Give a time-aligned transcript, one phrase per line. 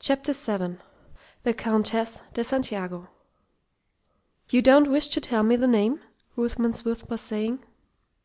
[0.00, 0.78] CHAPTER VII
[1.44, 3.08] THE COUNTESS DE SANTIAGO
[4.50, 6.00] "You don't wish to tell me the name?"
[6.34, 7.60] Ruthven Smith was saying.